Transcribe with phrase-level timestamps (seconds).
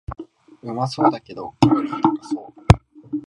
[0.63, 2.61] うまそうだけどカロリー高そう